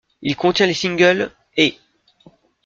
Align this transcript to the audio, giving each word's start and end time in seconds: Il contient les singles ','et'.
Il 0.23 0.35
contient 0.35 0.65
les 0.65 0.73
singles 0.73 1.29
','et'. 1.57 1.77